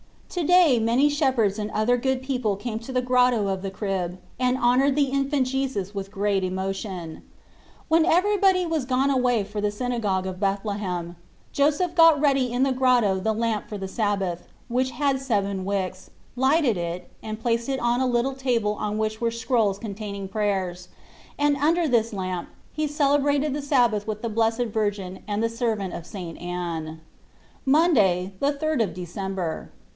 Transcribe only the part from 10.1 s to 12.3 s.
of Bethlehem, Joseph got